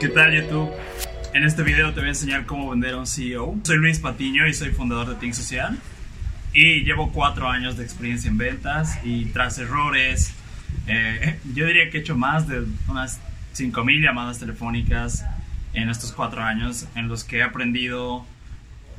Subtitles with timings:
[0.00, 0.70] ¿Qué tal YouTube?
[1.34, 3.54] En este video te voy a enseñar cómo vender a un CEO.
[3.62, 5.78] Soy Luis Patiño y soy fundador de Think Social.
[6.54, 10.32] Y llevo cuatro años de experiencia en ventas y tras errores,
[10.86, 13.20] eh, yo diría que he hecho más de unas
[13.54, 15.26] 5.000 llamadas telefónicas
[15.74, 18.24] en estos cuatro años en los que he aprendido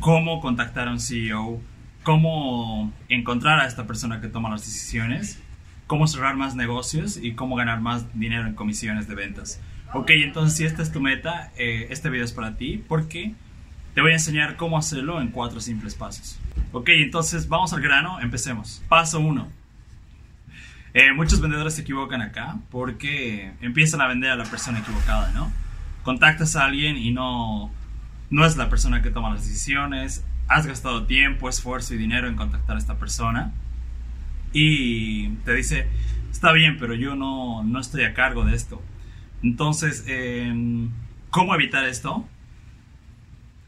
[0.00, 1.62] cómo contactar a un CEO,
[2.02, 5.40] cómo encontrar a esta persona que toma las decisiones,
[5.86, 9.60] cómo cerrar más negocios y cómo ganar más dinero en comisiones de ventas.
[9.92, 13.34] Ok, entonces si esta es tu meta, eh, este video es para ti porque
[13.94, 16.38] te voy a enseñar cómo hacerlo en cuatro simples pasos.
[16.70, 18.84] Ok, entonces vamos al grano, empecemos.
[18.88, 19.48] Paso 1.
[20.94, 25.52] Eh, muchos vendedores se equivocan acá porque empiezan a vender a la persona equivocada, ¿no?
[26.04, 27.72] Contactas a alguien y no,
[28.30, 32.36] no es la persona que toma las decisiones, has gastado tiempo, esfuerzo y dinero en
[32.36, 33.52] contactar a esta persona
[34.52, 35.88] y te dice,
[36.30, 38.80] está bien, pero yo no, no estoy a cargo de esto.
[39.42, 40.90] Entonces, em,
[41.30, 42.28] ¿cómo evitar esto?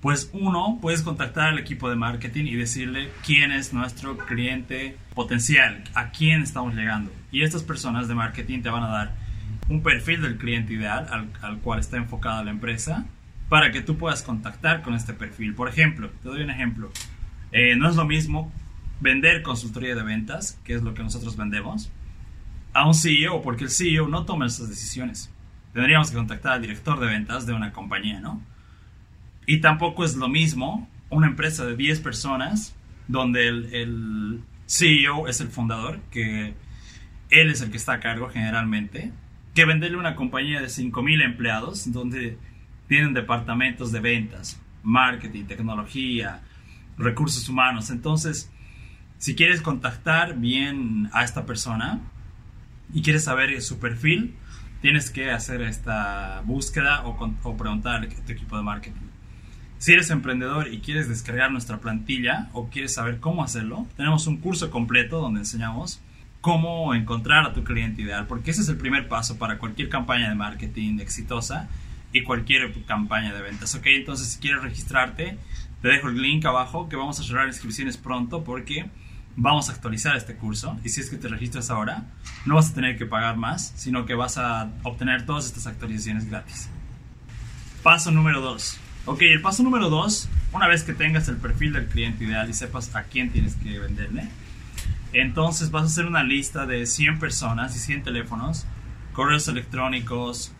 [0.00, 5.82] Pues uno, puedes contactar al equipo de marketing y decirle quién es nuestro cliente potencial,
[5.94, 7.10] a quién estamos llegando.
[7.32, 9.14] Y estas personas de marketing te van a dar
[9.70, 13.06] un perfil del cliente ideal al, cual está enfocada la empresa
[13.48, 15.54] para que tú puedas contactar con este perfil.
[15.54, 16.92] Por ejemplo, te doy un ejemplo.
[17.52, 18.52] Eh, no es lo mismo
[19.00, 21.90] vender consultoría de ventas, que es lo que nosotros vendemos,
[22.74, 25.33] a un CEO, porque el CEO no toma esas decisiones
[25.74, 28.40] tendríamos que contactar al director de ventas de una compañía, ¿no?
[29.46, 32.74] Y tampoco es lo mismo una empresa de 10 personas
[33.08, 36.54] donde el, CEO es el fundador, que
[37.28, 39.12] él es el que está a cargo generalmente,
[39.54, 42.38] que venderle una compañía de 5.000 empleados donde
[42.88, 46.40] tienen departamentos de ventas, marketing, tecnología,
[46.96, 47.90] recursos humanos.
[47.90, 48.50] Entonces,
[49.18, 52.00] si quieres contactar bien a esta persona
[52.94, 54.34] y quieres saber su perfil,
[54.84, 59.06] tienes que hacer esta búsqueda o, o preguntar a tu equipo de marketing.
[59.78, 64.36] Si eres emprendedor y quieres descargar nuestra plantilla o quieres saber cómo hacerlo, tenemos un
[64.36, 66.02] curso completo donde enseñamos
[66.42, 70.28] cómo encontrar a tu cliente ideal, porque ese es el primer paso para cualquier campaña
[70.28, 71.66] de marketing exitosa
[72.12, 73.74] y cualquier campaña de ventas.
[73.74, 75.38] Ok, entonces si quieres registrarte,
[75.80, 78.84] te dejo el link abajo que vamos a cerrar inscripciones pronto porque
[79.36, 82.04] vamos a actualizar este curso y si es que te registras ahora,
[82.44, 86.28] no vas a tener que pagar más, sino que vas a obtener todas estas actualizaciones
[86.28, 86.68] gratis.
[87.82, 88.80] Paso número 2.
[89.06, 92.54] Ok, el paso número 2, una vez que tengas el perfil del cliente ideal y
[92.54, 94.28] sepas a quién tienes que venderle,
[95.12, 98.66] entonces vas a hacer una lista de 100 personas y 100 teléfonos,
[99.12, 100.52] correos electrónicos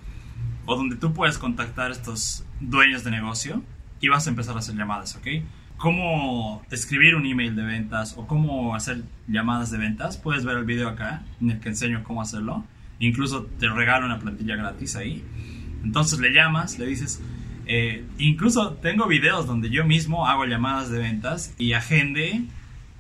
[0.67, 3.63] o donde tú puedes contactar a estos dueños de negocio
[4.01, 5.27] y vas a empezar a hacer llamadas, ¿ok?
[5.79, 10.65] Cómo escribir un email de ventas o cómo hacer llamadas de ventas, puedes ver el
[10.65, 12.65] video acá en el que enseño cómo hacerlo.
[12.99, 15.25] Incluso te regalo una plantilla gratis ahí.
[15.83, 17.21] Entonces le llamas, le dices,
[17.67, 22.45] eh, incluso tengo videos donde yo mismo hago llamadas de ventas y agende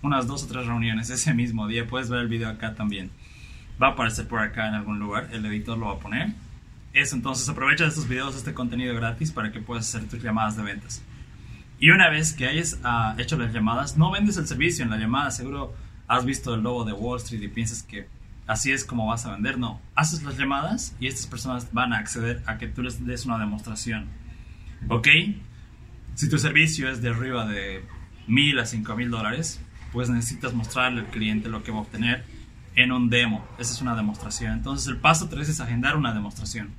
[0.02, 1.86] unas dos o tres reuniones ese mismo día.
[1.86, 3.10] Puedes ver el video acá también.
[3.82, 6.32] Va a aparecer por acá en algún lugar, el editor lo va a poner.
[6.92, 10.62] Eso, entonces aprovecha estos videos, este contenido gratis para que puedas hacer tus llamadas de
[10.62, 11.02] ventas.
[11.84, 14.96] Y una vez que hayas uh, hecho las llamadas, no vendes el servicio en la
[14.96, 15.30] llamada.
[15.30, 15.74] Seguro
[16.08, 18.08] has visto el logo de Wall Street y piensas que
[18.46, 19.58] así es como vas a vender.
[19.58, 23.26] No, haces las llamadas y estas personas van a acceder a que tú les des
[23.26, 24.06] una demostración.
[24.88, 25.08] ¿Ok?
[26.14, 27.84] Si tu servicio es de arriba de
[28.26, 29.60] mil a cinco mil dólares,
[29.92, 32.24] pues necesitas mostrarle al cliente lo que va a obtener
[32.76, 33.46] en un demo.
[33.58, 34.52] Esa es una demostración.
[34.54, 36.70] Entonces el paso 3 es agendar una demostración.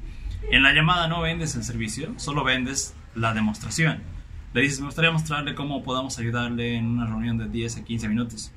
[0.50, 4.15] En la llamada no vendes el servicio, solo vendes la demostración.
[4.56, 8.08] Le dices, me gustaría mostrarle cómo podamos ayudarle en una reunión de 10 a 15
[8.08, 8.54] minutos.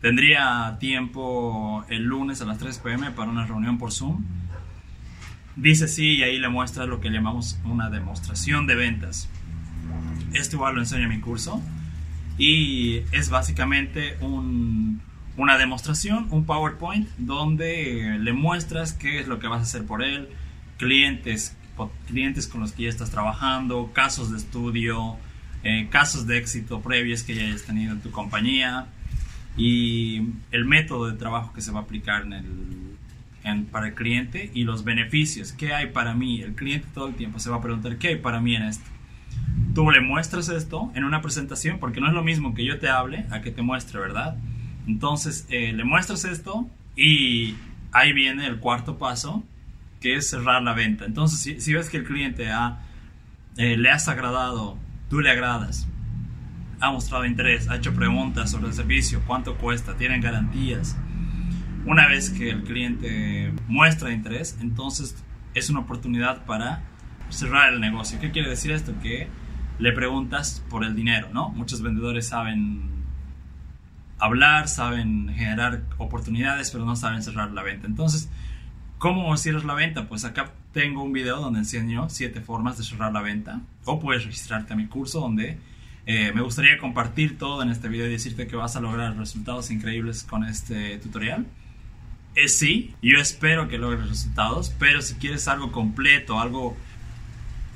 [0.00, 4.24] Tendría tiempo el lunes a las 3 pm para una reunión por Zoom.
[5.56, 9.28] Dice sí y ahí le muestra lo que llamamos una demostración de ventas.
[10.32, 11.60] Esto igual lo enseño en mi curso
[12.38, 19.58] y es básicamente una demostración, un PowerPoint donde le muestras qué es lo que vas
[19.58, 20.28] a hacer por él,
[20.78, 21.56] clientes,
[22.06, 25.18] clientes con los que ya estás trabajando, casos de estudio,
[25.64, 28.86] eh, casos de éxito previos que ya hayas tenido en tu compañía
[29.56, 32.32] y el método de trabajo que se va a aplicar en
[33.44, 35.52] el, para el cliente y los beneficios.
[35.52, 36.40] ¿Qué hay para mí?
[36.40, 38.84] El cliente todo el tiempo se va a preguntar, ¿qué hay para mí en esto?
[39.74, 42.88] Tú le muestras esto en una presentación porque no es lo mismo que yo te
[42.88, 44.36] hable a que te muestre, ¿verdad?
[44.86, 47.54] Entonces, eh, le muestras esto y
[47.92, 49.44] ahí viene el cuarto paso,
[50.00, 51.04] que es cerrar la venta.
[51.04, 52.80] Entonces, si, ves que el cliente ha,
[53.56, 54.76] eh, le has agradado
[55.12, 55.86] tú le agradas,
[56.80, 60.96] ha mostrado interés, ha hecho preguntas sobre el servicio, cuánto cuesta, tienen garantías.
[61.84, 65.22] Una vez que el cliente muestra interés, entonces
[65.52, 66.82] es una oportunidad para
[67.28, 68.20] cerrar el negocio.
[68.20, 68.94] ¿Qué quiere decir esto?
[69.02, 69.28] Que
[69.78, 71.50] le preguntas por el dinero, ¿no?
[71.50, 72.88] Muchos vendedores saben
[74.18, 77.86] hablar, saben generar oportunidades, pero no saben cerrar la venta.
[77.86, 78.30] Entonces,
[79.02, 80.06] ¿cómo cierras la venta?
[80.06, 83.60] Pues acá tengo un video donde enseño siete formas de cerrar la venta.
[83.84, 85.58] O puedes registrarte a mi curso donde
[86.06, 89.72] eh, me gustaría compartir todo en este video y decirte que vas a lograr resultados
[89.72, 91.46] increíbles con este tutorial.
[92.36, 96.76] Es sí, yo espero que logres resultados, pero si quieres algo completo, algo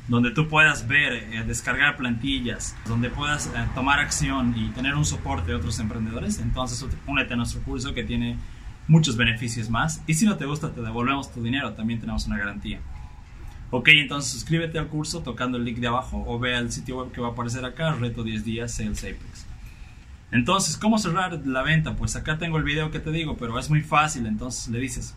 [0.06, 5.05] donde tú puedas ver, eh, descargar plantillas, donde puedas eh, tomar acción y tener un
[5.05, 8.37] soporte de otros emprendedores, entonces únete a nuestro curso que tiene
[8.88, 10.02] muchos beneficios más.
[10.06, 12.80] Y si no te gusta, te devolvemos tu dinero, también tenemos una garantía.
[13.70, 17.12] Ok, entonces suscríbete al curso tocando el link de abajo o ve al sitio web
[17.12, 19.46] que va a aparecer acá, Reto 10 días Sales Apex.
[20.30, 21.96] Entonces, ¿cómo cerrar la venta?
[21.96, 25.16] Pues acá tengo el video que te digo, pero es muy fácil, entonces le dices,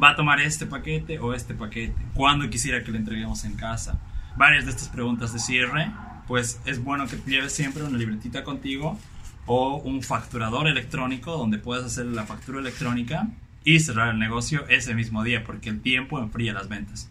[0.00, 3.98] va a tomar este paquete o este paquete, cuándo quisiera que le entreguemos en casa.
[4.36, 5.90] Varias de estas preguntas de cierre,
[6.26, 8.98] pues es bueno que lleves siempre una libretita contigo
[9.46, 13.28] o un facturador electrónico donde puedas hacer la factura electrónica
[13.64, 17.10] y cerrar el negocio ese mismo día, porque el tiempo enfría las ventas.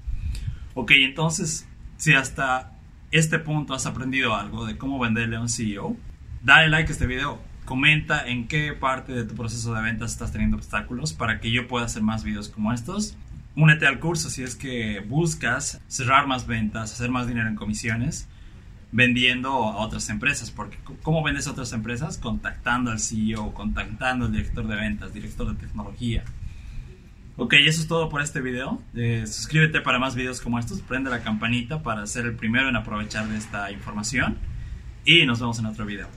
[0.75, 2.71] Ok, entonces, si hasta
[3.11, 5.95] este punto has aprendido algo de cómo venderle a un CEO,
[6.43, 7.39] dale like a este video.
[7.65, 11.67] Comenta en qué parte de tu proceso de ventas estás teniendo obstáculos para que yo
[11.67, 13.15] pueda hacer más videos como estos.
[13.55, 18.27] Únete al curso si es que buscas cerrar más ventas, hacer más dinero en comisiones,
[18.93, 20.49] vendiendo a otras empresas.
[20.49, 22.17] Porque ¿cómo vendes a otras empresas?
[22.17, 26.23] Contactando al CEO, contactando al director de ventas, director de tecnología
[27.35, 28.79] Ok, eso es todo por este video.
[28.95, 32.75] Eh, suscríbete para más videos como estos, prende la campanita para ser el primero en
[32.75, 34.37] aprovechar de esta información
[35.03, 36.07] y nos vemos en otro video.